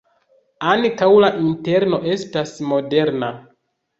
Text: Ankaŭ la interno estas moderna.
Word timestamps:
Ankaŭ 0.69 1.09
la 1.25 1.29
interno 1.41 1.99
estas 2.13 2.57
moderna. 2.71 3.33